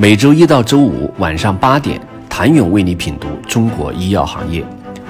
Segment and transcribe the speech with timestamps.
[0.00, 2.00] 每周一到周五晚上八点，
[2.30, 4.64] 谭勇为你品读中国医药行业，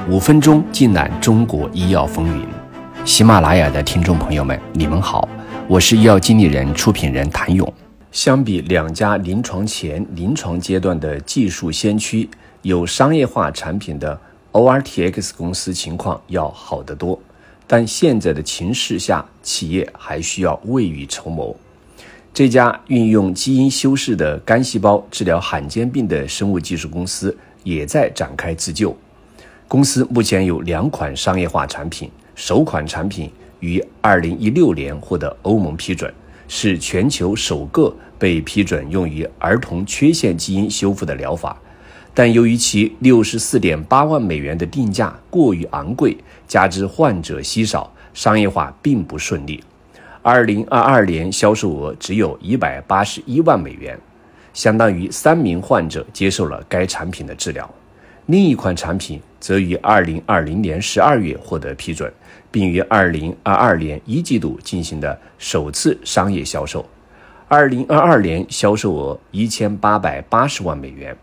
[0.09, 2.47] 五分钟尽览中国医药风云。
[3.05, 5.29] 喜马拉雅的听众朋友们，你们好，
[5.69, 7.71] 我是医药经理人、出品人谭勇。
[8.13, 12.27] 相比两家临床前、临床阶段的技术先驱，
[12.63, 14.19] 有商业化产品的
[14.53, 17.21] ORTX 公司情况要好得多。
[17.67, 21.55] 但现在的情势下，企业还需要未雨绸缪。
[22.35, 28.97] 这家运用基因修饰的干细胞治疗罕见病的生物技术公司也在展开自救。
[29.67, 36.13] 公司目前有两款商业化产品，首款产品于2016年获得欧盟批准，
[36.47, 41.61] 是全球首个被批准用于儿童缺陷基因修复的疗法。
[42.15, 46.17] 但由于其64.8万美元的定价过于昂贵，
[46.47, 49.63] 加之患者稀少，商业化并不顺利。
[50.31, 53.99] 二零二二年销售额只有一百八十一万美元，
[54.53, 57.75] 相当于三名患者接受了该产品的治疗。
[58.27, 62.13] 另一款产品则于二零二零年十二月获得批准，
[62.51, 66.85] 并于二零二二年一季度进行的首次商业销售。
[67.49, 71.17] 二零二二年销售额一千八百八十万美元。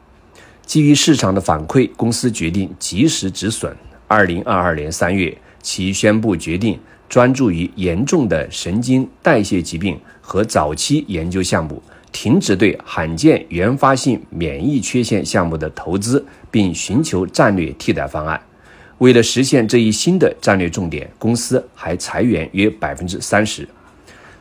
[0.66, 3.78] 基于市场的反馈，公司决定及时止损。
[4.08, 6.80] 二零二二年三月，其宣布决定。
[7.16, 18.38] 专注于严重的神经代谢疾病和早期研究项目，停止对罕见原发性免疫缺陷项目的投资，并寻求战略替代方案。
[18.98, 23.66] 为了实现这一新的战略重点，公司还裁员约百分之三十。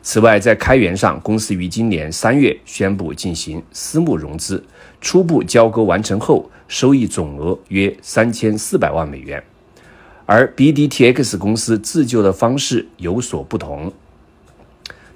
[0.03, 4.61] 此外，在开源上，公司于今年三月宣布进行私募融资，
[4.99, 9.41] 初步交割完成后，收益总额约三千四百万美元。
[10.25, 13.93] 而 BDTX 公司自救的方式有所不同，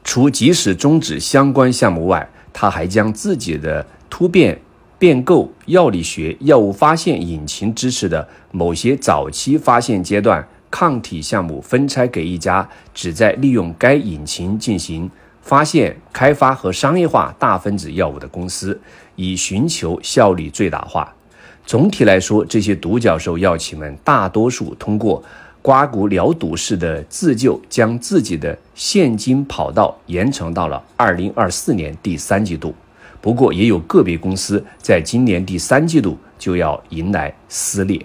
[0.04, 4.62] 除即使终止相关项目外，他还将自己的突变
[5.00, 15.10] 变构药理学药物发现引擎支持的某些早期发现阶段抗体项目分拆给一家旨在利用该引擎进行
[15.42, 18.80] 发现、开发和商业化大分子药物的公司，
[19.16, 21.16] 以寻求效率最大化。
[21.70, 25.24] 总体来说，这些独角兽药企们大多数通过
[25.62, 32.74] 刮骨疗毒式的自救，将自己的现金跑道延长到了二零二四年第三季度。
[33.22, 38.04] 不过，也有个别公司在今年第三季度就要迎来撕裂。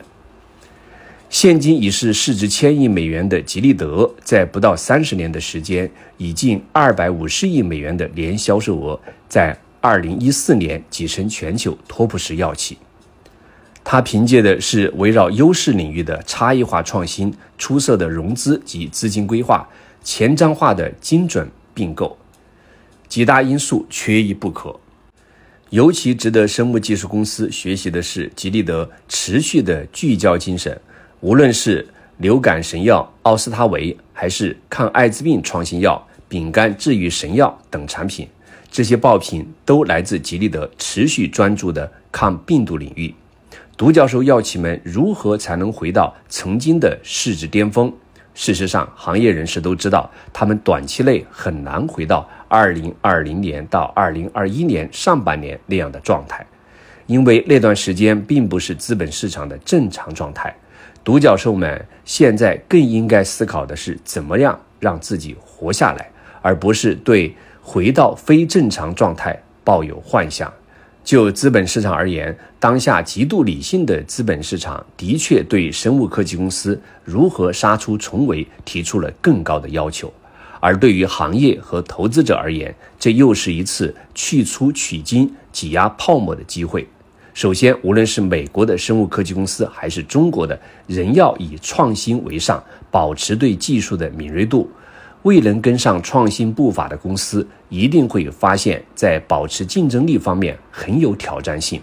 [1.30, 12.76] 现今已是市值千亿美元的吉利德，在不到三十年的时间，以近二百五十亿美元的年销售额，在二零一四年跻身全球托普十药企。
[13.84, 19.68] 它凭借的是围绕优势领域的差异化创新、出色的融资及资金规划、
[20.02, 22.16] 前瞻化的精准并购，
[23.06, 24.80] 几大因素缺一不可。
[25.68, 30.80] 尤其值得生物技术公司学习的是吉利德持续的聚焦精神。
[31.20, 31.86] 无论是
[32.18, 38.28] 流感神药奥司他韦，还是抗艾滋病创新药丙肝治愈神药等产品，
[38.70, 43.12] 这些爆品都来自吉利德持续专注的抗病毒领域。
[43.76, 47.92] 独角兽药企们如何才能回到曾经的市值巅峰？
[48.32, 56.46] 事实上，行业人士都知道，他们短期内很难回到2020年到2021年上半年那样的状态，
[57.06, 60.54] 因为那段时间并不是资本市场的正常状态。
[61.02, 66.08] 独角兽们现在更应该思考的是，怎么样让自己活下来，
[66.42, 70.52] 而不是对回到非正常状态抱有幻想。
[71.04, 80.08] 就资本市场而言，当下极度理性的资本市场的确对生物科技公司如何杀出重围提出了更高的要求；
[80.60, 86.88] 而对于行业和投资者而言，这又是一次去粗取精、挤压泡沫的机会。
[87.34, 94.70] 首先，无论是美国的生物科技公司，还是中国的，仍要以创新为上，保持对技术的敏锐度。
[95.24, 101.80] 未能跟上创新步伐的公司，一定会发现，在保持竞争力方面很有挑战性。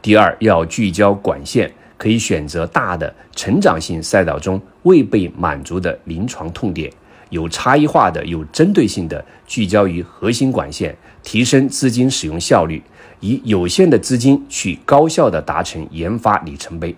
[0.00, 6.90] 第二，要聚焦管线，可以选择大的成长性赛道中未被满足的临床痛点，
[7.28, 12.82] 有差异化的、有针对性的聚焦于核心管线，提升资金使用效率，
[13.20, 16.96] 以有限的资金去高效的达成研发里程碑。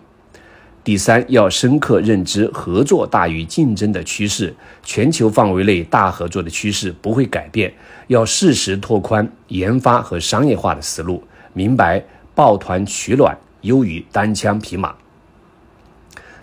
[0.84, 4.52] 第三，要深刻认知合作大于竞争的趋势，
[4.82, 7.73] 全球范围内大合作的趋势不会改变。
[8.08, 14.93] 要适时拓宽研发和商业化的思路，明白抱团取暖优于单枪匹马。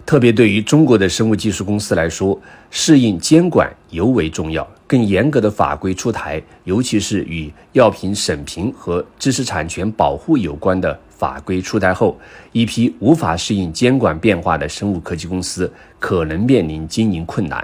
[0.05, 2.39] 特别对于中国的生物技术公司来说，
[2.71, 4.65] 适应监管尤为重要。
[4.89, 12.19] 更严格的法规出台，尤其是与药品审评和知识产权保护有关的法规出台后，
[12.53, 17.63] 一批无法适应监管变化的生物科技公司可能面临经营困难。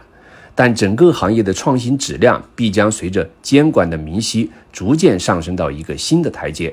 [0.53, 6.71] 但整个行业的创新质量必将随着监管的明晰，逐渐上升到一个新的台阶。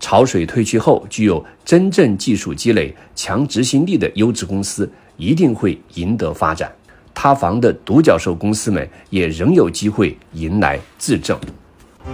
[0.00, 6.70] 潮水退去后，具有真正技术积累、强执行力的优质公司一定会赢得发展。
[7.14, 11.38] 塌房的独角兽公司们也仍有机会迎来自证。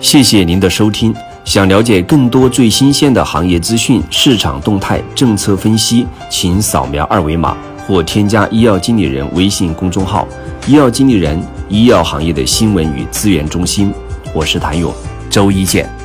[0.01, 1.13] 谢谢您的收听。
[1.45, 7.57] 想了解更多最新鲜的行业资讯、市场动态、政策分析，请扫描二维码
[7.89, 10.29] 或添加医药经理人微信公众号
[10.69, 13.93] “医药经理人”——医药行业的新闻与资源中心。
[14.33, 14.95] 我是谭勇，
[15.29, 16.00] 周一见。